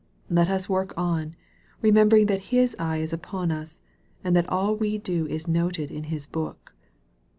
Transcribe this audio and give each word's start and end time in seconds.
Let 0.31 0.49
us 0.49 0.67
work 0.67 0.95
on, 0.97 1.35
remembering 1.83 2.25
that 2.25 2.45
His 2.49 2.75
eye 2.79 2.97
is 2.97 3.13
upon 3.13 3.51
us, 3.51 3.81
and 4.23 4.35
that 4.35 4.49
all 4.49 4.75
we 4.75 4.97
do 4.97 5.27
is 5.27 5.47
noted 5.47 5.91
in 5.91 6.05
His 6.05 6.25
book. 6.25 6.73